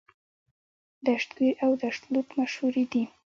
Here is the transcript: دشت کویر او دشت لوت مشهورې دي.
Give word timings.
دشت 1.05 1.29
کویر 1.37 1.55
او 1.65 1.71
دشت 1.83 2.01
لوت 2.13 2.27
مشهورې 2.39 2.85
دي. 2.91 3.03